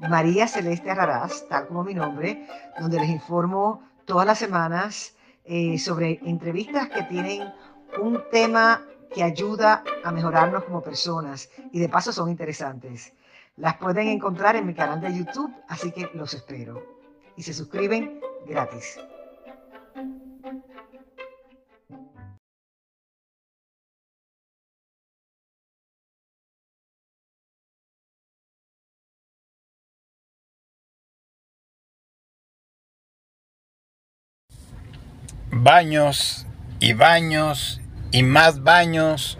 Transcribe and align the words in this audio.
María 0.00 0.46
Celeste 0.46 0.90
Arraraz, 0.90 1.48
tal 1.48 1.66
como 1.66 1.84
mi 1.84 1.94
nombre, 1.94 2.46
donde 2.78 3.00
les 3.00 3.08
informo 3.08 3.82
todas 4.04 4.26
las 4.26 4.38
semanas 4.38 5.16
eh, 5.44 5.78
sobre 5.78 6.20
entrevistas 6.24 6.88
que 6.88 7.02
tienen 7.04 7.52
un 8.00 8.22
tema 8.30 8.82
que 9.12 9.22
ayuda 9.22 9.82
a 10.04 10.12
mejorarnos 10.12 10.64
como 10.64 10.82
personas 10.82 11.50
y 11.72 11.78
de 11.78 11.88
paso 11.88 12.12
son 12.12 12.30
interesantes. 12.30 13.12
Las 13.56 13.76
pueden 13.76 14.08
encontrar 14.08 14.54
en 14.56 14.66
mi 14.66 14.74
canal 14.74 15.00
de 15.00 15.16
YouTube, 15.16 15.52
así 15.68 15.90
que 15.90 16.10
los 16.14 16.32
espero. 16.34 16.82
Y 17.36 17.42
se 17.42 17.52
suscriben 17.52 18.20
gratis. 18.46 18.98
Baños 35.62 36.46
y 36.80 36.92
baños 36.92 37.80
y 38.10 38.22
más 38.22 38.62
baños 38.62 39.38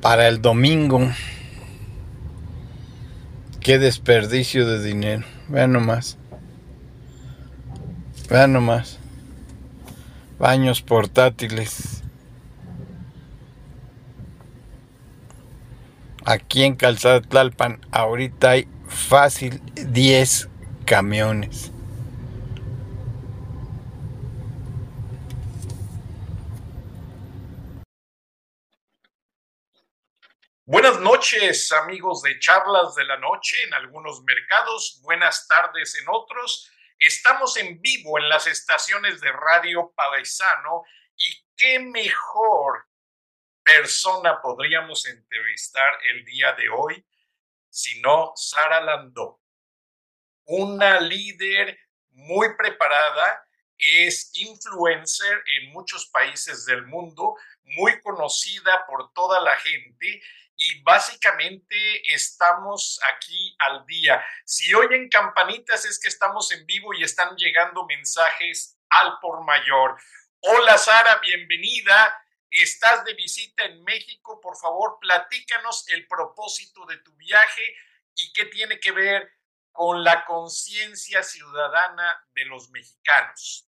para 0.00 0.28
el 0.28 0.40
domingo. 0.42 1.00
Qué 3.60 3.78
desperdicio 3.78 4.66
de 4.66 4.82
dinero. 4.82 5.24
Vean 5.48 5.72
nomás. 5.72 6.18
Vean 8.30 8.52
nomás. 8.52 8.98
Baños 10.38 10.82
portátiles. 10.82 12.02
Aquí 16.24 16.64
en 16.64 16.74
Calzada 16.74 17.20
Tlalpan 17.20 17.80
ahorita 17.92 18.50
hay 18.50 18.68
fácil 18.88 19.62
10 19.74 20.48
camiones. 20.86 21.72
Buenas 30.64 31.00
noches, 31.00 31.70
amigos 31.72 32.22
de 32.22 32.38
charlas 32.38 32.94
de 32.94 33.04
la 33.04 33.18
noche 33.18 33.56
en 33.64 33.74
algunos 33.74 34.22
mercados, 34.22 35.00
buenas 35.02 35.46
tardes 35.48 35.96
en 36.00 36.06
otros. 36.08 36.70
Estamos 36.98 37.56
en 37.56 37.80
vivo 37.80 38.18
en 38.18 38.28
las 38.28 38.46
estaciones 38.46 39.20
de 39.20 39.32
Radio 39.32 39.92
Paisano 39.94 40.84
y 41.16 41.44
qué 41.56 41.80
mejor 41.80 42.86
persona 43.62 44.40
podríamos 44.40 45.06
entrevistar 45.06 45.98
el 46.10 46.24
día 46.24 46.52
de 46.52 46.68
hoy 46.68 47.04
sino 47.76 48.32
Sara 48.34 48.80
Landó 48.80 49.42
una 50.46 51.00
líder 51.00 51.78
muy 52.10 52.56
preparada, 52.56 53.46
es 53.78 54.30
influencer 54.34 55.42
en 55.58 55.72
muchos 55.72 56.06
países 56.06 56.64
del 56.64 56.86
mundo, 56.86 57.34
muy 57.62 58.00
conocida 58.00 58.86
por 58.86 59.12
toda 59.12 59.40
la 59.40 59.54
gente 59.56 60.22
y 60.56 60.80
básicamente 60.82 61.76
estamos 62.14 62.98
aquí 63.14 63.54
al 63.58 63.84
día. 63.84 64.24
Si 64.44 64.72
oyen 64.72 65.10
campanitas 65.10 65.84
es 65.84 65.98
que 66.00 66.08
estamos 66.08 66.50
en 66.52 66.64
vivo 66.64 66.94
y 66.94 67.02
están 67.02 67.36
llegando 67.36 67.84
mensajes 67.84 68.78
al 68.88 69.18
por 69.20 69.44
mayor. 69.44 70.00
Hola 70.40 70.78
Sara, 70.78 71.18
bienvenida. 71.18 72.22
Estás 72.48 73.04
de 73.04 73.12
visita 73.12 73.64
en 73.64 73.82
México, 73.84 74.40
por 74.40 74.56
favor, 74.56 74.98
platícanos 75.00 75.86
el 75.88 76.06
propósito 76.06 76.86
de 76.86 76.96
tu 76.98 77.14
viaje 77.16 77.76
y 78.14 78.32
qué 78.32 78.46
tiene 78.46 78.80
que 78.80 78.92
ver 78.92 79.35
con 79.76 80.02
la 80.02 80.24
conciencia 80.24 81.22
ciudadana 81.22 82.16
de 82.34 82.46
los 82.46 82.70
mexicanos. 82.70 83.68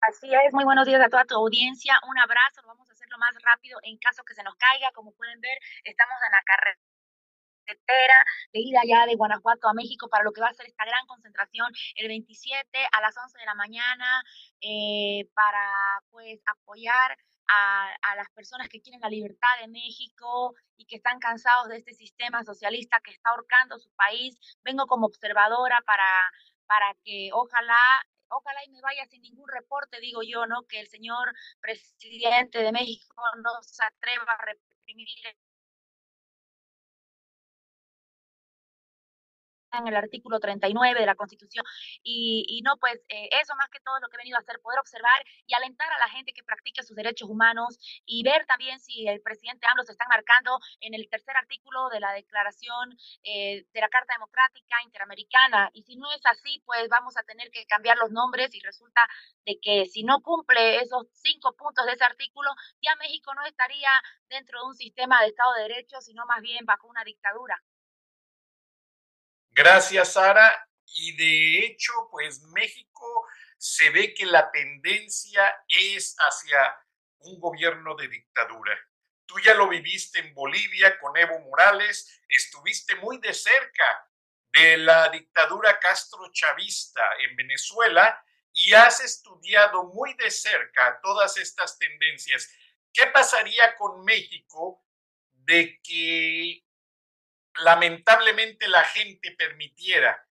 Así 0.00 0.32
es, 0.32 0.52
muy 0.52 0.64
buenos 0.64 0.86
días 0.86 1.02
a 1.04 1.08
toda 1.08 1.24
tu 1.24 1.34
audiencia. 1.34 1.98
Un 2.08 2.18
abrazo, 2.18 2.62
vamos 2.64 2.88
a 2.88 2.92
hacer 2.92 3.08
lo 3.10 3.18
más 3.18 3.34
rápido 3.42 3.80
en 3.82 3.98
caso 3.98 4.22
que 4.22 4.34
se 4.34 4.44
nos 4.44 4.54
caiga. 4.54 4.92
Como 4.92 5.12
pueden 5.14 5.40
ver, 5.40 5.58
estamos 5.82 6.14
en 6.24 6.30
la 6.30 6.42
carretera 6.44 8.14
de 8.52 8.60
ida 8.60 8.80
ya 8.86 9.06
de 9.06 9.16
Guanajuato 9.16 9.68
a 9.68 9.74
México 9.74 10.08
para 10.08 10.22
lo 10.22 10.32
que 10.32 10.40
va 10.40 10.48
a 10.48 10.54
ser 10.54 10.66
esta 10.66 10.84
gran 10.84 11.04
concentración 11.06 11.72
el 11.96 12.06
27 12.06 12.62
a 12.92 13.00
las 13.00 13.16
11 13.16 13.38
de 13.38 13.46
la 13.46 13.54
mañana 13.54 14.22
eh, 14.60 15.28
para 15.34 16.00
pues 16.10 16.40
apoyar 16.46 17.18
a, 17.48 18.16
las 18.16 18.30
personas 18.30 18.68
que 18.68 18.80
quieren 18.80 19.00
la 19.00 19.10
libertad 19.10 19.48
de 19.60 19.68
México 19.68 20.54
y 20.76 20.86
que 20.86 20.96
están 20.96 21.18
cansados 21.18 21.68
de 21.68 21.76
este 21.76 21.94
sistema 21.94 22.42
socialista 22.44 23.00
que 23.04 23.10
está 23.10 23.30
ahorcando 23.30 23.78
su 23.78 23.90
país. 23.94 24.38
Vengo 24.64 24.86
como 24.86 25.06
observadora 25.06 25.80
para, 25.86 26.30
para 26.66 26.94
que 27.04 27.30
ojalá 27.32 28.06
ojalá 28.28 28.64
y 28.64 28.70
me 28.70 28.80
vaya 28.80 29.06
sin 29.06 29.22
ningún 29.22 29.48
reporte, 29.48 30.00
digo 30.00 30.20
yo, 30.22 30.46
¿no? 30.46 30.62
Que 30.64 30.80
el 30.80 30.88
señor 30.88 31.32
presidente 31.60 32.58
de 32.58 32.72
México 32.72 33.22
no 33.36 33.62
se 33.62 33.84
atreva 33.84 34.32
a 34.32 34.44
reprimir 34.44 35.08
en 39.72 39.88
el 39.88 39.96
artículo 39.96 40.40
39 40.40 41.00
de 41.00 41.06
la 41.06 41.14
Constitución. 41.14 41.64
Y, 42.02 42.60
no, 42.64 42.76
pues 42.78 43.00
eh, 43.08 43.28
eso 43.40 43.54
más 43.56 43.68
que 43.70 43.80
todo 43.80 43.98
lo 44.00 44.08
que 44.08 44.16
he 44.16 44.18
venido 44.18 44.36
a 44.36 44.40
hacer, 44.40 44.60
poder 44.60 44.78
observar 44.80 45.24
y 45.46 45.54
alentar 45.54 45.90
a 45.92 45.98
la 45.98 46.08
gente 46.08 46.32
que 46.32 46.42
practique 46.42 46.82
sus 46.82 46.96
derechos 46.96 47.28
humanos 47.28 47.78
y 48.04 48.22
ver 48.22 48.46
también 48.46 48.80
si 48.80 49.06
el 49.08 49.20
presidente 49.20 49.66
AMLO 49.66 49.84
se 49.84 49.92
está 49.92 50.06
marcando 50.08 50.58
en 50.80 50.94
el 50.94 51.08
tercer 51.08 51.36
artículo 51.36 51.88
de 51.90 52.00
la 52.00 52.12
Declaración 52.12 52.96
eh, 53.22 53.66
de 53.72 53.80
la 53.80 53.88
Carta 53.88 54.14
Democrática 54.14 54.76
Interamericana. 54.84 55.70
Y 55.72 55.82
si 55.82 55.96
no 55.96 56.10
es 56.12 56.24
así, 56.24 56.62
pues 56.64 56.88
vamos 56.88 57.16
a 57.16 57.22
tener 57.22 57.50
que 57.50 57.66
cambiar 57.66 57.98
los 57.98 58.10
nombres 58.10 58.54
y 58.54 58.60
resulta 58.60 59.00
de 59.44 59.58
que 59.60 59.86
si 59.86 60.02
no 60.02 60.20
cumple 60.22 60.78
esos 60.80 61.06
cinco 61.12 61.54
puntos 61.54 61.86
de 61.86 61.92
ese 61.92 62.04
artículo, 62.04 62.50
ya 62.82 62.94
México 62.96 63.34
no 63.34 63.44
estaría 63.44 63.90
dentro 64.28 64.60
de 64.60 64.66
un 64.66 64.74
sistema 64.74 65.20
de 65.20 65.28
Estado 65.28 65.54
de 65.54 65.62
Derecho, 65.62 66.00
sino 66.00 66.24
más 66.26 66.40
bien 66.42 66.64
bajo 66.64 66.88
una 66.88 67.04
dictadura. 67.04 67.62
Gracias, 69.56 70.12
Sara. 70.12 70.68
Y 70.84 71.16
de 71.16 71.66
hecho, 71.66 71.92
pues 72.10 72.42
México 72.42 73.26
se 73.56 73.88
ve 73.88 74.12
que 74.12 74.26
la 74.26 74.50
tendencia 74.50 75.64
es 75.66 76.14
hacia 76.18 76.76
un 77.20 77.40
gobierno 77.40 77.94
de 77.96 78.06
dictadura. 78.06 78.78
Tú 79.24 79.38
ya 79.40 79.54
lo 79.54 79.66
viviste 79.66 80.18
en 80.18 80.34
Bolivia 80.34 80.98
con 80.98 81.16
Evo 81.16 81.40
Morales, 81.40 82.20
estuviste 82.28 82.96
muy 82.96 83.16
de 83.18 83.32
cerca 83.32 84.06
de 84.52 84.76
la 84.76 85.08
dictadura 85.08 85.80
castro-chavista 85.80 87.02
en 87.20 87.34
Venezuela 87.34 88.22
y 88.52 88.74
has 88.74 89.00
estudiado 89.00 89.84
muy 89.84 90.12
de 90.14 90.30
cerca 90.30 91.00
todas 91.02 91.38
estas 91.38 91.78
tendencias. 91.78 92.52
¿Qué 92.92 93.06
pasaría 93.06 93.74
con 93.76 94.04
México 94.04 94.84
de 95.32 95.80
que 95.82 96.65
lamentablemente 97.60 98.68
la 98.68 98.84
gente 98.84 99.34
permitiera 99.36 100.26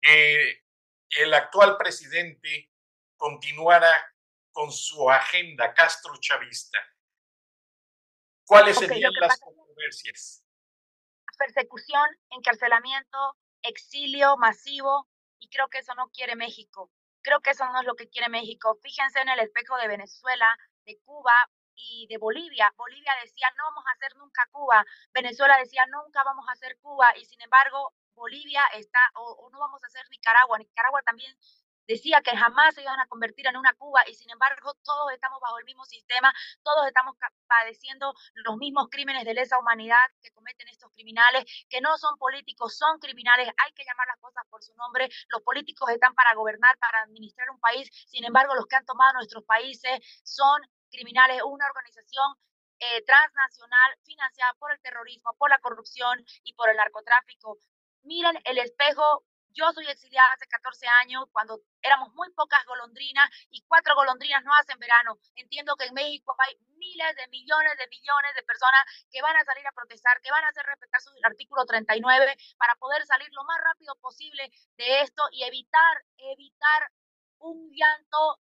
que 0.00 0.64
el 1.10 1.32
actual 1.34 1.76
presidente 1.76 2.70
continuara 3.16 4.14
con 4.52 4.70
su 4.70 5.10
agenda 5.10 5.72
castro-chavista. 5.74 6.78
¿Cuáles 8.46 8.76
serían 8.76 9.12
las 9.20 9.40
controversias? 9.40 10.44
Persecución, 11.38 12.06
encarcelamiento, 12.30 13.36
exilio 13.62 14.36
masivo, 14.36 15.08
y 15.38 15.48
creo 15.48 15.68
que 15.68 15.78
eso 15.78 15.94
no 15.94 16.08
quiere 16.10 16.36
México. 16.36 16.92
Creo 17.22 17.40
que 17.40 17.50
eso 17.50 17.64
no 17.66 17.80
es 17.80 17.86
lo 17.86 17.96
que 17.96 18.08
quiere 18.08 18.28
México. 18.28 18.78
Fíjense 18.82 19.20
en 19.20 19.28
el 19.28 19.40
espejo 19.40 19.76
de 19.76 19.88
Venezuela, 19.88 20.56
de 20.84 20.98
Cuba, 21.04 21.32
y 21.76 22.06
de 22.08 22.18
Bolivia. 22.18 22.72
Bolivia 22.76 23.12
decía 23.22 23.48
no 23.56 23.64
vamos 23.64 23.84
a 23.86 23.92
hacer 23.92 24.16
nunca 24.16 24.46
Cuba, 24.50 24.84
Venezuela 25.12 25.56
decía 25.58 25.84
nunca 25.86 26.22
vamos 26.24 26.48
a 26.48 26.52
hacer 26.52 26.78
Cuba 26.78 27.08
y 27.16 27.24
sin 27.24 27.40
embargo 27.42 27.92
Bolivia 28.14 28.64
está 28.74 28.98
o, 29.16 29.50
no 29.50 29.58
vamos 29.58 29.82
a 29.82 29.86
hacer 29.86 30.08
Nicaragua. 30.10 30.58
Nicaragua 30.58 31.02
también 31.02 31.36
decía 31.86 32.22
que 32.22 32.36
jamás 32.36 32.74
se 32.74 32.82
iban 32.82 32.98
a 33.00 33.06
convertir 33.06 33.46
en 33.46 33.56
una 33.56 33.74
Cuba 33.74 34.02
y 34.08 34.14
sin 34.14 34.30
embargo 34.30 34.74
todos 34.84 35.12
estamos 35.12 35.40
bajo 35.40 35.58
el 35.58 35.64
mismo 35.64 35.84
sistema, 35.84 36.32
todos 36.62 36.86
estamos 36.86 37.16
padeciendo 37.46 38.14
los 38.34 38.56
mismos 38.56 38.88
crímenes 38.90 39.24
de 39.24 39.34
lesa 39.34 39.58
humanidad 39.58 39.98
que 40.22 40.30
cometen 40.30 40.68
estos 40.68 40.90
criminales, 40.92 41.44
que 41.68 41.80
no 41.80 41.98
son 41.98 42.16
políticos, 42.16 42.76
son 42.76 42.98
criminales, 42.98 43.48
hay 43.58 43.72
que 43.72 43.84
llamar 43.84 44.06
las 44.06 44.18
cosas 44.18 44.44
por 44.48 44.62
su 44.62 44.74
nombre, 44.76 45.08
los 45.28 45.42
políticos 45.42 45.90
están 45.90 46.14
para 46.14 46.34
gobernar, 46.34 46.78
para 46.78 47.02
administrar 47.02 47.50
un 47.50 47.60
país, 47.60 47.90
sin 48.08 48.24
embargo 48.24 48.54
los 48.54 48.66
que 48.66 48.76
han 48.76 48.86
tomado 48.86 49.12
nuestros 49.14 49.44
países 49.44 50.00
son 50.24 50.62
criminales, 50.94 51.42
una 51.42 51.66
organización 51.66 52.36
eh, 52.78 53.02
transnacional 53.04 53.90
financiada 54.04 54.54
por 54.58 54.72
el 54.72 54.80
terrorismo, 54.80 55.34
por 55.38 55.50
la 55.50 55.58
corrupción 55.58 56.24
y 56.44 56.54
por 56.54 56.70
el 56.70 56.76
narcotráfico. 56.76 57.58
Miren 58.02 58.38
el 58.44 58.58
espejo 58.58 59.24
yo 59.54 59.72
soy 59.72 59.86
exiliada 59.86 60.32
hace 60.34 60.46
14 60.48 60.86
años 61.02 61.24
cuando 61.30 61.60
éramos 61.80 62.12
muy 62.14 62.28
pocas 62.32 62.64
golondrinas 62.66 63.30
y 63.50 63.62
cuatro 63.68 63.94
golondrinas 63.94 64.42
no 64.44 64.52
hacen 64.54 64.78
verano. 64.78 65.18
Entiendo 65.36 65.76
que 65.76 65.86
en 65.86 65.94
México 65.94 66.34
hay 66.38 66.56
miles 66.76 67.16
de 67.16 67.28
millones 67.28 67.78
de 67.78 67.86
millones 67.88 68.34
de 68.34 68.42
personas 68.42 68.82
que 69.10 69.22
van 69.22 69.36
a 69.36 69.44
salir 69.44 69.66
a 69.66 69.72
protestar, 69.72 70.20
que 70.20 70.30
van 70.30 70.44
a 70.44 70.48
hacer 70.48 70.66
respetar 70.66 71.00
su 71.00 71.10
artículo 71.22 71.64
39 71.64 72.36
para 72.58 72.74
poder 72.76 73.06
salir 73.06 73.28
lo 73.32 73.44
más 73.44 73.60
rápido 73.62 73.94
posible 74.00 74.50
de 74.76 75.00
esto 75.02 75.22
y 75.30 75.44
evitar, 75.44 76.02
evitar 76.18 76.90
un 77.38 77.70
llanto 77.70 78.40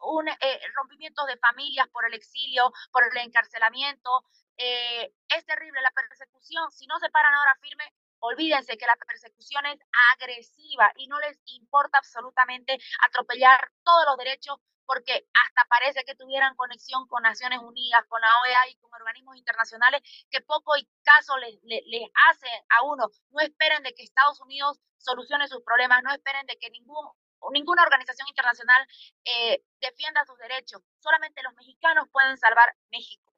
un 0.00 0.28
eh, 0.28 0.60
rompimiento 0.74 1.24
de 1.26 1.38
familias 1.38 1.88
por 1.88 2.06
el 2.06 2.14
exilio, 2.14 2.72
por 2.92 3.04
el 3.04 3.16
encarcelamiento. 3.18 4.24
Eh, 4.56 5.12
es 5.28 5.44
terrible 5.44 5.80
la 5.82 5.90
persecución. 5.90 6.70
Si 6.70 6.86
no 6.86 6.98
se 6.98 7.10
paran 7.10 7.34
ahora 7.34 7.56
firme, 7.60 7.92
Olvídense 8.20 8.76
que 8.76 8.86
la 8.86 8.96
persecución 8.96 9.64
es 9.66 9.78
agresiva 10.14 10.92
y 10.96 11.06
no 11.06 11.20
les 11.20 11.38
importa 11.46 11.98
absolutamente 11.98 12.76
atropellar 13.06 13.70
todos 13.84 14.06
los 14.06 14.16
derechos 14.16 14.58
porque 14.86 15.28
hasta 15.34 15.68
parece 15.68 16.02
que 16.04 16.14
tuvieran 16.14 16.56
conexión 16.56 17.06
con 17.08 17.22
Naciones 17.22 17.60
Unidas, 17.60 18.06
con 18.08 18.22
la 18.22 18.40
OEA 18.40 18.68
y 18.70 18.76
con 18.76 18.92
organismos 18.94 19.36
internacionales 19.36 20.00
que 20.30 20.40
poco 20.40 20.76
y 20.78 20.88
caso 21.04 21.36
les, 21.36 21.60
les, 21.62 22.10
hace 22.30 22.48
a 22.70 22.82
uno. 22.84 23.10
No 23.30 23.40
esperen 23.40 23.82
de 23.82 23.92
que 23.92 24.02
Estados 24.02 24.40
Unidos 24.40 24.80
solucione 24.96 25.46
sus 25.46 25.62
problemas, 25.62 26.02
no 26.02 26.10
esperen 26.10 26.46
de 26.46 26.56
que 26.56 26.70
ningún, 26.70 27.06
ninguna 27.52 27.82
organización 27.82 28.28
internacional 28.28 28.86
eh, 29.24 29.62
defienda 29.80 30.24
sus 30.24 30.38
derechos. 30.38 30.82
Solamente 30.98 31.42
los 31.42 31.54
mexicanos 31.54 32.08
pueden 32.10 32.36
salvar 32.36 32.74
México. 32.90 33.32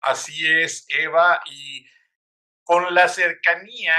Así 0.00 0.46
es, 0.46 0.84
Eva, 0.88 1.40
y 1.46 1.86
con 2.62 2.94
la 2.94 3.08
cercanía, 3.08 3.94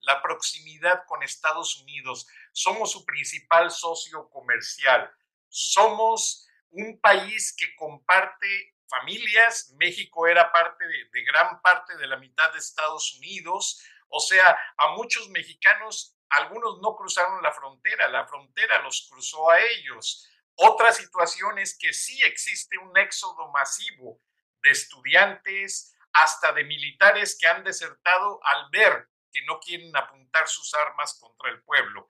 la 0.00 0.22
proximidad 0.22 1.04
con 1.06 1.22
Estados 1.22 1.80
Unidos. 1.80 2.26
Somos 2.52 2.92
su 2.92 3.04
principal 3.04 3.70
socio 3.70 4.28
comercial. 4.30 5.10
Somos 5.48 6.48
un 6.70 7.00
país 7.00 7.54
que 7.56 7.74
comparte 7.76 8.76
familias. 8.88 9.72
México 9.78 10.26
era 10.26 10.50
parte 10.52 10.84
de, 10.86 11.24
gran 11.24 11.60
parte 11.60 11.96
de 11.96 12.06
la 12.06 12.16
mitad 12.16 12.52
de 12.52 12.58
Estados 12.58 13.16
Unidos. 13.18 13.82
O 14.08 14.20
sea, 14.20 14.58
a 14.76 14.88
muchos 14.96 15.28
mexicanos, 15.30 16.17
algunos 16.30 16.80
no 16.80 16.94
cruzaron 16.96 17.42
la 17.42 17.52
frontera, 17.52 18.08
la 18.08 18.26
frontera 18.26 18.82
los 18.82 19.08
cruzó 19.10 19.50
a 19.50 19.60
ellos. 19.60 20.28
Otra 20.54 20.92
situación 20.92 21.58
es 21.58 21.78
que 21.78 21.92
sí 21.92 22.20
existe 22.22 22.78
un 22.78 22.96
éxodo 22.96 23.50
masivo 23.52 24.20
de 24.62 24.70
estudiantes, 24.70 25.94
hasta 26.12 26.52
de 26.52 26.64
militares 26.64 27.36
que 27.38 27.46
han 27.46 27.64
desertado 27.64 28.40
al 28.42 28.68
ver 28.70 29.08
que 29.32 29.42
no 29.42 29.60
quieren 29.60 29.94
apuntar 29.96 30.48
sus 30.48 30.72
armas 30.74 31.18
contra 31.20 31.50
el 31.50 31.62
pueblo. 31.62 32.08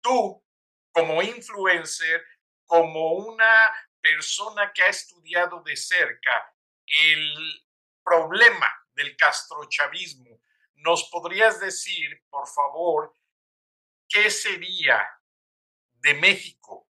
Tú, 0.00 0.42
como 0.92 1.22
influencer, 1.22 2.24
como 2.64 3.12
una 3.14 3.72
persona 4.00 4.72
que 4.72 4.82
ha 4.82 4.86
estudiado 4.86 5.62
de 5.62 5.76
cerca 5.76 6.54
el 6.86 7.66
problema 8.04 8.70
del 8.92 9.16
castrochavismo, 9.16 10.40
¿nos 10.76 11.08
podrías 11.10 11.60
decir, 11.60 12.22
por 12.30 12.46
favor, 12.48 13.14
qué 14.08 14.30
sería 14.30 15.06
de 15.94 16.14
México 16.14 16.88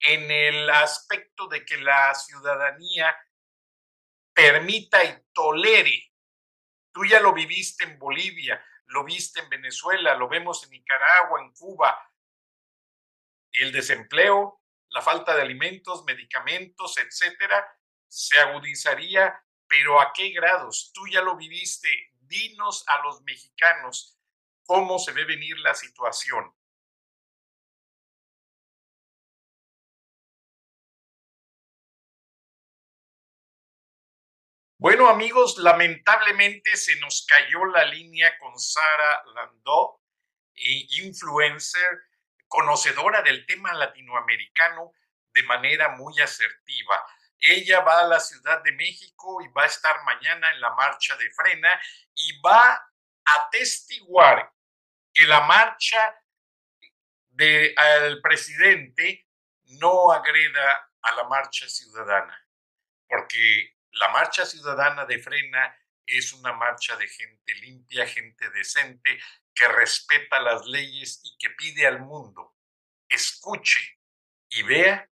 en 0.00 0.30
el 0.30 0.70
aspecto 0.70 1.48
de 1.48 1.64
que 1.64 1.78
la 1.78 2.14
ciudadanía 2.14 3.16
permita 4.32 5.02
y 5.04 5.18
tolere. 5.32 6.12
Tú 6.92 7.04
ya 7.04 7.20
lo 7.20 7.32
viviste 7.32 7.84
en 7.84 7.98
Bolivia, 7.98 8.64
lo 8.86 9.04
viste 9.04 9.40
en 9.40 9.48
Venezuela, 9.48 10.14
lo 10.14 10.28
vemos 10.28 10.62
en 10.64 10.70
Nicaragua, 10.70 11.40
en 11.40 11.52
Cuba. 11.52 11.98
El 13.52 13.72
desempleo, 13.72 14.62
la 14.90 15.02
falta 15.02 15.34
de 15.34 15.42
alimentos, 15.42 16.04
medicamentos, 16.04 16.98
etcétera, 16.98 17.66
se 18.08 18.38
agudizaría, 18.38 19.42
pero 19.66 20.00
¿a 20.00 20.12
qué 20.12 20.30
grados? 20.30 20.92
Tú 20.94 21.06
ya 21.08 21.22
lo 21.22 21.36
viviste. 21.36 21.88
Dinos 22.20 22.84
a 22.88 23.02
los 23.02 23.22
mexicanos 23.22 24.15
cómo 24.66 24.98
se 24.98 25.12
ve 25.12 25.24
venir 25.24 25.58
la 25.60 25.74
situación. 25.74 26.52
Bueno, 34.78 35.08
amigos, 35.08 35.56
lamentablemente 35.56 36.76
se 36.76 36.96
nos 37.00 37.26
cayó 37.26 37.64
la 37.64 37.84
línea 37.84 38.36
con 38.38 38.58
Sara 38.58 39.24
Landó, 39.34 40.02
influencer, 40.54 42.02
conocedora 42.46 43.22
del 43.22 43.46
tema 43.46 43.72
latinoamericano 43.72 44.92
de 45.32 45.42
manera 45.44 45.88
muy 45.96 46.20
asertiva. 46.20 47.02
Ella 47.40 47.80
va 47.80 48.00
a 48.00 48.06
la 48.06 48.20
Ciudad 48.20 48.62
de 48.62 48.72
México 48.72 49.40
y 49.42 49.48
va 49.48 49.62
a 49.62 49.66
estar 49.66 50.04
mañana 50.04 50.52
en 50.52 50.60
la 50.60 50.70
marcha 50.74 51.16
de 51.16 51.30
frena 51.30 51.80
y 52.14 52.40
va 52.40 52.74
a 52.74 52.90
atestiguar 53.24 54.52
que 55.16 55.26
la 55.26 55.40
marcha 55.40 56.14
del 57.30 58.20
presidente 58.20 59.26
no 59.80 60.12
agreda 60.12 60.92
a 61.00 61.12
la 61.14 61.24
marcha 61.24 61.66
ciudadana, 61.66 62.46
porque 63.08 63.78
la 63.92 64.10
marcha 64.10 64.44
ciudadana 64.44 65.06
de 65.06 65.18
Frena 65.18 65.74
es 66.04 66.34
una 66.34 66.52
marcha 66.52 66.96
de 66.96 67.08
gente 67.08 67.54
limpia, 67.54 68.06
gente 68.06 68.50
decente, 68.50 69.18
que 69.54 69.66
respeta 69.68 70.38
las 70.38 70.66
leyes 70.66 71.22
y 71.24 71.38
que 71.38 71.48
pide 71.48 71.86
al 71.86 72.00
mundo, 72.00 72.54
escuche 73.08 73.98
y 74.50 74.64
vea 74.64 75.08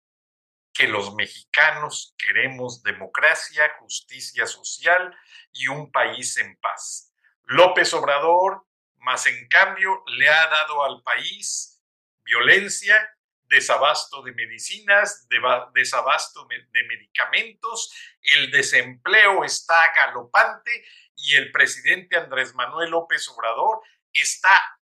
que 0.73 0.87
los 0.87 1.13
mexicanos 1.13 2.15
queremos 2.17 2.81
democracia, 2.81 3.71
justicia 3.77 4.47
social 4.47 5.15
y 5.51 5.67
un 5.67 5.91
país 5.91 6.37
en 6.37 6.57
paz. 6.57 7.13
López 7.43 7.93
Obrador, 7.93 8.65
más 9.01 9.25
en 9.27 9.47
cambio, 9.47 10.03
le 10.07 10.29
ha 10.29 10.47
dado 10.47 10.83
al 10.83 11.01
país 11.03 11.81
violencia, 12.23 13.17
desabasto 13.43 14.21
de 14.21 14.31
medicinas, 14.31 15.27
desabasto 15.73 16.47
de 16.47 16.83
medicamentos, 16.87 17.93
el 18.21 18.49
desempleo 18.49 19.43
está 19.43 19.93
galopante 19.93 20.71
y 21.17 21.35
el 21.35 21.51
presidente 21.51 22.15
Andrés 22.15 22.55
Manuel 22.55 22.91
López 22.91 23.27
Obrador 23.27 23.81
está 24.13 24.79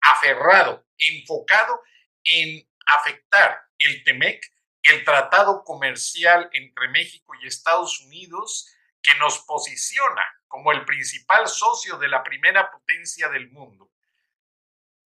aferrado, 0.00 0.86
enfocado 0.96 1.82
en 2.24 2.66
afectar 2.86 3.60
el 3.78 4.02
TEMEC, 4.04 4.40
el 4.82 5.04
tratado 5.04 5.62
comercial 5.64 6.48
entre 6.52 6.88
México 6.88 7.34
y 7.40 7.46
Estados 7.46 8.00
Unidos, 8.00 8.72
que 9.06 9.16
nos 9.20 9.38
posiciona 9.44 10.24
como 10.48 10.72
el 10.72 10.84
principal 10.84 11.46
socio 11.46 11.96
de 11.96 12.08
la 12.08 12.24
primera 12.24 12.68
potencia 12.68 13.28
del 13.28 13.48
mundo. 13.52 13.92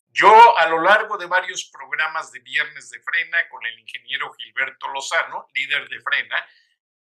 Yo 0.09 0.57
a 0.57 0.67
lo 0.69 0.81
largo 0.81 1.19
de 1.19 1.27
varios 1.27 1.69
programas 1.71 2.33
de 2.33 2.41
Viernes 2.41 2.89
de 2.89 3.01
Frena 3.03 3.47
con 3.51 3.65
el 3.67 3.79
ingeniero 3.79 4.33
Gilberto 4.33 4.89
Lozano, 4.89 5.49
líder 5.53 5.87
de 5.91 6.01
Frena, 6.01 6.47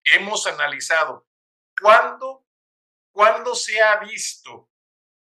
hemos 0.03 0.47
analizado 0.47 1.27
cuándo, 1.79 2.47
cuándo 3.11 3.53
se 3.53 3.79
ha 3.79 3.97
visto 3.97 4.71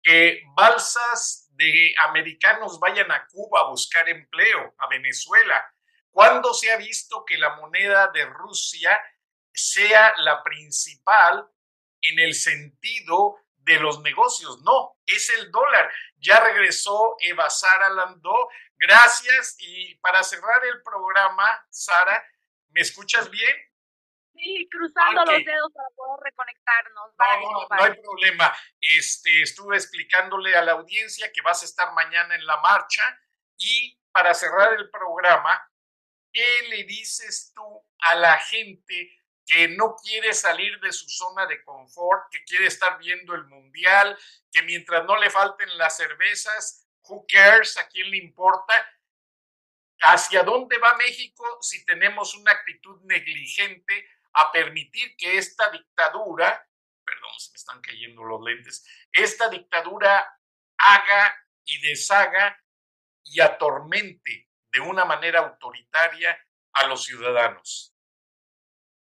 que 0.00 0.44
balsas 0.54 1.48
de 1.50 1.94
americanos 1.98 2.78
vayan 2.78 3.10
a 3.10 3.26
Cuba 3.26 3.62
a 3.62 3.70
buscar 3.70 4.08
empleo, 4.08 4.72
a 4.78 4.86
Venezuela. 4.86 5.74
¿Cuándo 6.12 6.54
se 6.54 6.70
ha 6.70 6.76
visto 6.76 7.24
que 7.24 7.36
la 7.36 7.56
moneda 7.56 8.08
de 8.14 8.24
Rusia 8.24 8.98
sea 9.52 10.14
la 10.18 10.44
principal 10.44 11.50
en 12.08 12.18
el 12.18 12.34
sentido 12.34 13.36
de 13.66 13.80
los 13.80 14.00
negocios. 14.00 14.62
No, 14.62 14.96
es 15.04 15.28
el 15.30 15.50
dólar. 15.50 15.92
Ya 16.18 16.40
regresó 16.40 17.16
Eva 17.20 17.50
Sara 17.50 17.90
Landó. 17.90 18.48
Gracias. 18.76 19.56
Y 19.58 19.96
para 19.96 20.22
cerrar 20.22 20.64
el 20.64 20.82
programa, 20.82 21.66
Sara, 21.70 22.24
¿me 22.70 22.80
escuchas 22.80 23.28
bien? 23.30 23.56
Sí, 24.34 24.68
cruzando 24.70 25.24
los 25.24 25.44
dedos 25.44 25.72
para 25.72 25.88
poder 25.96 26.20
reconectarnos. 26.24 27.10
no, 27.40 27.76
no, 27.76 27.82
hay 27.82 27.94
problema. 28.00 28.56
Este, 28.80 29.42
estuve 29.42 29.76
explicándole 29.76 30.54
a 30.54 30.62
la 30.62 30.72
audiencia 30.72 31.32
que 31.32 31.40
vas 31.40 31.62
a 31.62 31.64
estar 31.64 31.92
mañana 31.92 32.34
en 32.34 32.44
la 32.44 32.58
marcha 32.58 33.02
y 33.56 33.98
para 34.12 34.34
cerrar 34.34 34.74
el 34.74 34.90
programa, 34.90 35.70
¿qué 36.32 36.62
le 36.68 36.84
dices 36.84 37.52
tú 37.54 37.82
a 38.00 38.14
la 38.14 38.38
gente 38.38 39.10
que 39.46 39.68
no 39.68 39.94
quiere 39.94 40.34
salir 40.34 40.78
de 40.80 40.92
su 40.92 41.08
zona 41.08 41.46
de 41.46 41.62
confort, 41.62 42.28
que 42.32 42.42
quiere 42.44 42.66
estar 42.66 42.98
viendo 42.98 43.34
el 43.34 43.44
mundial, 43.44 44.18
que 44.50 44.62
mientras 44.62 45.04
no 45.04 45.16
le 45.16 45.30
falten 45.30 45.78
las 45.78 45.96
cervezas, 45.96 46.88
who 47.08 47.24
cares, 47.28 47.76
a 47.78 47.88
quién 47.88 48.10
le 48.10 48.16
importa? 48.16 48.74
¿Hacia 50.00 50.42
dónde 50.42 50.78
va 50.78 50.96
México 50.96 51.58
si 51.62 51.84
tenemos 51.84 52.34
una 52.34 52.52
actitud 52.52 53.00
negligente 53.04 54.08
a 54.32 54.50
permitir 54.50 55.16
que 55.16 55.38
esta 55.38 55.70
dictadura, 55.70 56.68
perdón, 57.04 57.38
se 57.38 57.52
me 57.52 57.56
están 57.56 57.80
cayendo 57.80 58.24
los 58.24 58.42
lentes, 58.42 58.84
esta 59.12 59.48
dictadura 59.48 60.38
haga 60.76 61.46
y 61.64 61.80
deshaga 61.80 62.60
y 63.24 63.40
atormente 63.40 64.50
de 64.70 64.80
una 64.80 65.04
manera 65.04 65.38
autoritaria 65.38 66.36
a 66.72 66.86
los 66.88 67.04
ciudadanos? 67.04 67.95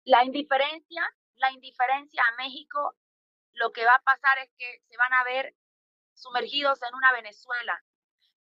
La 0.04 0.25
indiferencia, 0.25 1.02
la 1.37 1.52
indiferencia 1.52 2.23
a 2.25 2.37
México, 2.37 2.97
lo 3.52 3.71
que 3.71 3.85
va 3.85 3.94
a 3.94 4.02
pasar 4.02 4.38
es 4.38 4.50
que 4.59 4.80
se 4.88 4.97
van 4.97 5.12
a 5.12 5.23
ver 5.23 5.54
sumergidos 6.14 6.82
en 6.82 6.94
una 6.94 7.12
Venezuela. 7.12 7.80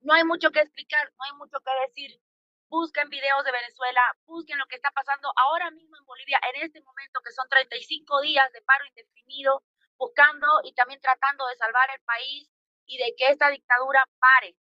No 0.00 0.14
hay 0.14 0.24
mucho 0.24 0.50
que 0.50 0.60
explicar, 0.60 1.12
no 1.16 1.24
hay 1.24 1.32
mucho 1.38 1.58
que 1.60 1.70
decir. 1.86 2.20
Busquen 2.68 3.08
videos 3.08 3.44
de 3.44 3.52
Venezuela, 3.52 4.00
busquen 4.26 4.58
lo 4.58 4.66
que 4.66 4.74
está 4.74 4.90
pasando 4.90 5.32
ahora 5.36 5.70
mismo 5.70 5.96
en 5.96 6.04
Bolivia, 6.04 6.40
en 6.52 6.62
este 6.62 6.82
momento 6.82 7.20
que 7.24 7.30
son 7.30 7.48
35 7.48 8.20
días 8.22 8.50
de 8.52 8.62
paro 8.62 8.84
indefinido, 8.86 9.62
buscando 9.96 10.48
y 10.64 10.74
también 10.74 11.00
tratando 11.00 11.46
de 11.46 11.54
salvar 11.54 11.88
el 11.94 12.02
país 12.02 12.50
y 12.86 12.98
de 12.98 13.14
que 13.16 13.28
esta 13.28 13.48
dictadura 13.50 14.04
pare. 14.18 14.56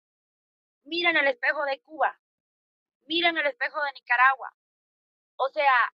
Miren 0.83 1.15
el 1.15 1.27
espejo 1.27 1.63
de 1.63 1.79
Cuba, 1.83 2.19
miren 3.05 3.37
el 3.37 3.47
espejo 3.47 3.81
de 3.81 3.93
Nicaragua. 3.93 4.51
O 5.37 5.47
sea, 5.49 5.93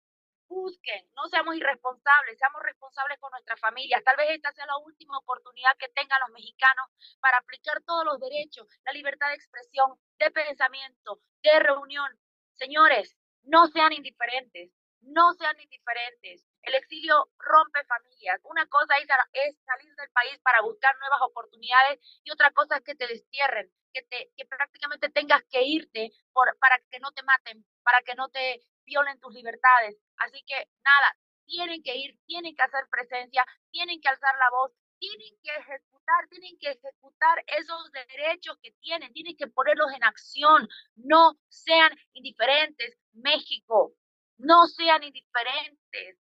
busquen, 0.49 1.09
no 1.15 1.27
seamos 1.29 1.57
irresponsables, 1.57 2.39
seamos 2.39 2.63
responsables 2.63 3.19
con 3.19 3.31
nuestras 3.31 3.61
familias. 3.61 4.03
Tal 4.05 4.17
vez 4.17 4.31
esta 4.31 4.53
sea 4.53 4.67
la 4.67 4.79
última 4.79 5.19
oportunidad 5.19 5.77
que 5.79 5.89
tengan 5.89 6.21
los 6.21 6.31
mexicanos 6.31 6.91
para 7.21 7.39
aplicar 7.39 7.83
todos 7.83 8.05
los 8.05 8.21
derechos, 8.21 8.69
la 8.85 8.93
libertad 8.93 9.29
de 9.29 9.35
expresión, 9.35 9.99
de 10.19 10.31
pensamiento, 10.31 11.21
de 11.43 11.59
reunión. 11.61 12.09
Señores, 12.55 13.17
no 13.43 13.67
sean 13.67 13.93
indiferentes, 13.93 14.71
no 15.03 15.33
sean 15.35 15.61
indiferentes. 15.61 16.47
El 16.63 16.75
exilio 16.75 17.29
rompe 17.39 17.85
familias. 17.85 18.41
Una 18.45 18.67
cosa 18.67 18.95
es, 18.99 19.57
salir 19.65 19.95
del 19.97 20.11
país 20.11 20.39
para 20.43 20.63
buscar 20.63 20.97
nuevas 20.99 21.21
oportunidades 21.23 22.01
y 22.25 22.31
otra 22.31 22.51
cosa 22.53 22.77
es 22.77 22.83
que 22.83 22.95
te 22.95 23.07
destierren, 23.07 23.71
que, 23.93 24.03
te, 24.03 24.33
que 24.37 24.47
prácticamente 24.47 25.11
tengas 25.11 25.43
que 25.51 25.63
irte 25.63 26.11
para 26.59 26.79
que 26.91 27.01
no 27.01 27.13
te 27.13 27.23
maten, 27.23 27.65
para 27.85 28.03
que 28.03 28.15
no 28.15 28.29
te 28.31 28.63
violen 28.85 29.21
tus 29.21 29.33
libertades. 29.33 29.97
Así 30.17 30.43
que 30.47 30.69
nada, 30.85 31.17
tienen 31.47 31.83
que 31.83 31.95
ir, 31.97 32.19
tienen 32.27 32.55
que 32.57 32.63
hacer 32.63 32.85
presencia, 32.91 33.47
tienen 33.71 34.01
que 34.01 34.09
alzar 34.09 34.35
la 34.39 34.51
voz, 34.51 34.73
tienen 34.99 35.35
que 35.43 35.51
ejecutar, 35.51 36.29
tienen 36.29 36.59
que 36.59 36.71
ejecutar 36.71 37.45
esos 37.47 37.91
derechos 37.93 38.59
que 38.63 38.73
tienen, 38.81 39.13
tienen 39.13 39.37
que 39.37 39.47
ponerlos 39.49 39.93
en 39.93 40.05
acción. 40.05 40.69
No 40.97 41.35
sean 41.49 41.93
indiferentes, 42.15 42.97
México. 43.13 43.95
No 44.39 44.67
sean 44.67 45.03
indiferentes. 45.03 46.19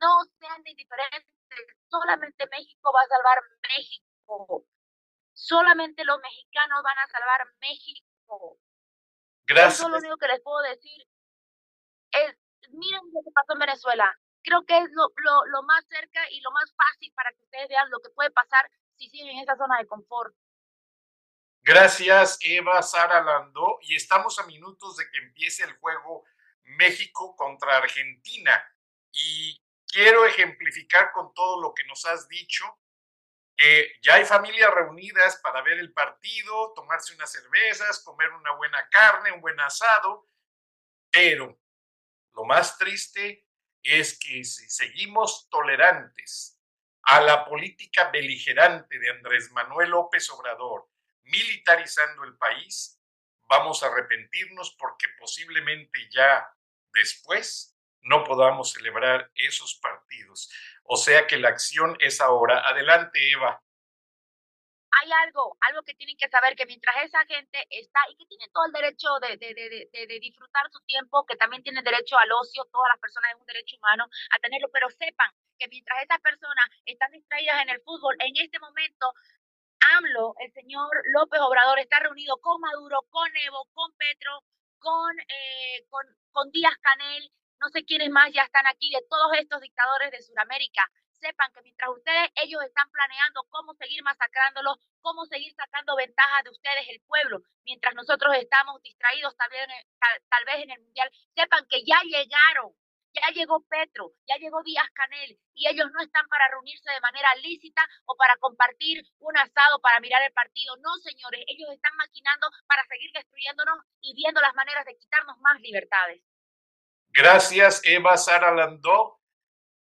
No 0.00 0.24
sean 0.38 0.62
indiferentes. 0.64 1.34
Solamente 1.88 2.46
México 2.50 2.92
va 2.92 3.02
a 3.02 3.08
salvar 3.08 3.38
México. 3.76 4.66
Solamente 5.32 6.04
los 6.04 6.18
mexicanos 6.20 6.82
van 6.82 6.98
a 6.98 7.06
salvar 7.06 7.40
México. 7.60 8.58
Gracias. 9.46 9.74
Eso 9.74 9.86
es 9.86 9.90
lo 9.92 9.98
único 9.98 10.16
que 10.16 10.28
les 10.28 10.40
puedo 10.40 10.60
decir. 10.62 11.06
Es, 12.12 12.36
miren 12.70 13.02
lo 13.12 13.20
que 13.22 13.30
pasó 13.34 13.52
en 13.52 13.58
Venezuela. 13.58 14.18
Creo 14.42 14.64
que 14.64 14.76
es 14.78 14.90
lo, 14.92 15.08
lo, 15.16 15.46
lo 15.46 15.62
más 15.62 15.84
cerca 15.88 16.20
y 16.30 16.40
lo 16.40 16.50
más 16.50 16.74
fácil 16.76 17.12
para 17.14 17.30
que 17.32 17.42
ustedes 17.42 17.68
vean 17.68 17.90
lo 17.90 18.00
que 18.00 18.10
puede 18.10 18.30
pasar 18.30 18.70
si 18.96 19.08
siguen 19.08 19.36
en 19.36 19.42
esa 19.42 19.56
zona 19.56 19.78
de 19.78 19.86
confort. 19.86 20.34
Gracias, 21.62 22.38
Eva 22.42 22.82
Sara 22.82 23.22
Landó. 23.22 23.78
Y 23.82 23.96
estamos 23.96 24.38
a 24.38 24.46
minutos 24.46 24.96
de 24.96 25.10
que 25.10 25.18
empiece 25.18 25.64
el 25.64 25.74
juego 25.78 26.24
México 26.64 27.34
contra 27.36 27.78
Argentina. 27.78 28.62
Y 29.12 29.58
quiero 29.86 30.26
ejemplificar 30.26 31.12
con 31.12 31.32
todo 31.32 31.60
lo 31.60 31.72
que 31.72 31.84
nos 31.84 32.04
has 32.04 32.28
dicho 32.28 32.64
que 33.56 33.92
ya 34.02 34.14
hay 34.14 34.24
familias 34.24 34.70
reunidas 34.72 35.36
para 35.42 35.62
ver 35.62 35.78
el 35.78 35.92
partido, 35.92 36.72
tomarse 36.74 37.14
unas 37.14 37.30
cervezas, 37.30 38.02
comer 38.04 38.30
una 38.30 38.52
buena 38.52 38.88
carne, 38.88 39.32
un 39.32 39.40
buen 39.40 39.58
asado, 39.60 40.28
pero 41.10 41.58
lo 42.32 42.44
más 42.44 42.76
triste 42.78 43.46
es 43.82 44.18
que 44.18 44.42
si 44.44 44.68
seguimos 44.68 45.48
tolerantes 45.50 46.58
a 47.02 47.20
la 47.20 47.44
política 47.44 48.10
beligerante 48.10 48.98
de 48.98 49.10
Andrés 49.10 49.52
Manuel 49.52 49.90
López 49.90 50.28
Obrador, 50.30 50.88
militarizando 51.24 52.24
el 52.24 52.36
país, 52.36 53.00
vamos 53.48 53.82
a 53.82 53.86
arrepentirnos 53.86 54.74
porque 54.78 55.06
posiblemente 55.18 56.08
ya 56.10 56.48
después 56.92 57.76
no 58.00 58.24
podamos 58.24 58.72
celebrar 58.72 59.30
esos 59.34 59.74
partidos. 59.76 60.50
O 60.84 60.96
sea 60.96 61.26
que 61.26 61.38
la 61.38 61.48
acción 61.48 61.96
es 62.00 62.20
ahora. 62.20 62.60
Adelante, 62.68 63.18
Eva 63.32 63.60
hay 65.02 65.10
algo, 65.26 65.56
algo 65.60 65.82
que 65.82 65.94
tienen 65.94 66.16
que 66.16 66.28
saber, 66.28 66.54
que 66.54 66.66
mientras 66.66 66.94
esa 67.02 67.24
gente 67.26 67.66
está 67.70 68.00
y 68.10 68.16
que 68.16 68.26
tiene 68.26 68.48
todo 68.52 68.66
el 68.66 68.72
derecho 68.72 69.08
de, 69.20 69.36
de, 69.36 69.54
de, 69.54 70.06
de, 70.06 70.20
disfrutar 70.20 70.70
su 70.70 70.80
tiempo, 70.80 71.26
que 71.26 71.36
también 71.36 71.62
tiene 71.62 71.82
derecho 71.82 72.16
al 72.18 72.30
ocio, 72.32 72.64
todas 72.70 72.90
las 72.92 73.00
personas 73.00 73.32
es 73.32 73.40
un 73.40 73.46
derecho 73.46 73.76
humano 73.76 74.06
a 74.30 74.38
tenerlo, 74.38 74.68
pero 74.72 74.88
sepan 74.90 75.30
que 75.58 75.68
mientras 75.68 76.02
esas 76.02 76.20
personas 76.20 76.66
están 76.84 77.10
distraídas 77.10 77.62
en 77.62 77.70
el 77.70 77.80
fútbol, 77.82 78.16
en 78.20 78.36
este 78.36 78.58
momento 78.60 79.12
AMLO, 79.96 80.34
el 80.38 80.52
señor 80.52 80.90
López 81.12 81.40
Obrador, 81.40 81.78
está 81.78 81.98
reunido 81.98 82.36
con 82.38 82.60
Maduro, 82.60 83.02
con 83.10 83.28
Evo, 83.36 83.66
con 83.74 83.92
Petro, 83.96 84.42
con, 84.78 85.18
eh, 85.18 85.84
con, 85.90 86.06
con 86.30 86.50
Díaz 86.50 86.76
Canel, 86.80 87.30
no 87.64 87.70
sé 87.70 87.82
quiénes 87.84 88.10
más 88.10 88.30
ya 88.30 88.42
están 88.44 88.66
aquí, 88.66 88.90
de 88.90 89.00
todos 89.08 89.32
estos 89.40 89.60
dictadores 89.62 90.10
de 90.12 90.20
Sudamérica 90.20 90.84
sepan 91.16 91.50
que 91.54 91.62
mientras 91.62 91.88
ustedes, 91.88 92.28
ellos 92.36 92.60
están 92.62 92.90
planeando 92.90 93.40
cómo 93.48 93.72
seguir 93.72 94.02
masacrándolos, 94.02 94.76
cómo 95.00 95.24
seguir 95.24 95.54
sacando 95.56 95.96
ventajas 95.96 96.44
de 96.44 96.50
ustedes, 96.50 96.84
el 96.90 97.00
pueblo, 97.06 97.40
mientras 97.64 97.94
nosotros 97.94 98.36
estamos 98.36 98.82
distraídos 98.82 99.34
tal 99.38 99.48
vez, 99.48 99.64
tal, 100.28 100.44
vez 100.44 100.64
en 100.64 100.70
el 100.72 100.80
Mundial, 100.82 101.10
sepan 101.34 101.64
que 101.70 101.80
ya 101.86 101.96
llegaron, 102.04 102.76
ya 103.14 103.32
llegó 103.32 103.64
Petro, 103.64 104.12
ya 104.28 104.36
llegó 104.36 104.62
Díaz 104.62 104.90
Canel 104.92 105.38
y 105.54 105.68
ellos 105.68 105.88
no 105.94 106.02
están 106.02 106.28
para 106.28 106.48
reunirse 106.48 106.90
de 106.90 107.00
manera 107.00 107.34
lícita 107.36 107.80
o 108.04 108.16
para 108.16 108.36
compartir 108.36 109.00
un 109.20 109.38
asado 109.38 109.80
para 109.80 110.00
mirar 110.00 110.20
el 110.20 110.32
partido. 110.32 110.76
No, 110.84 110.92
señores, 111.00 111.40
ellos 111.46 111.70
están 111.72 111.96
maquinando 111.96 112.50
para 112.66 112.84
seguir 112.84 113.10
destruyéndonos 113.14 113.78
y 114.02 114.14
viendo 114.14 114.42
las 114.42 114.54
maneras 114.54 114.84
de 114.84 114.98
quitarnos 114.98 115.38
más 115.38 115.58
libertades. 115.60 116.20
Gracias, 117.16 117.80
Eva 117.84 118.16
Sara 118.16 118.52
Landó. 118.52 119.20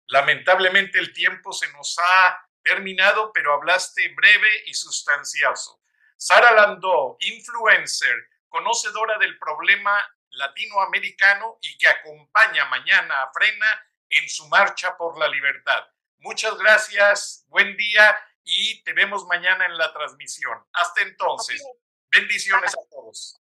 Lamentablemente 0.07 1.01
el 1.01 1.13
tiempo 1.13 1.53
se 1.53 1.71
nos 1.73 1.99
ha 1.99 2.49
terminado, 2.63 3.33
pero 3.33 3.53
hablaste 3.53 4.15
breve 4.15 4.63
y 4.67 4.75
sustancioso. 4.75 5.83
Sara 6.17 6.53
Landó, 6.53 7.17
influencer, 7.19 8.15
conocedora 8.49 9.19
del 9.19 9.37
problema 9.39 10.09
latinoamericano 10.31 11.59
y 11.63 11.77
que 11.77 11.89
acompaña 11.89 12.67
mañana 12.67 13.23
a 13.23 13.33
Frena 13.33 13.91
en 14.09 14.29
su 14.29 14.47
marcha 14.49 14.97
por 14.97 15.19
la 15.19 15.27
libertad. 15.27 15.85
Muchas 16.19 16.57
gracias, 16.57 17.45
buen 17.49 17.77
día 17.77 18.17
y 18.45 18.85
te 18.85 18.93
vemos 18.93 19.27
mañana 19.27 19.67
en 19.67 19.77
la 19.77 19.93
transmisión. 19.93 20.65
Hasta 20.75 21.03
entonces, 21.03 21.61
bendiciones 22.09 22.73
a 22.73 22.89
todos. 22.89 23.41